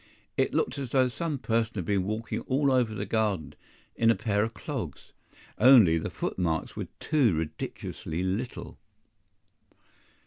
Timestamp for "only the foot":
5.59-6.39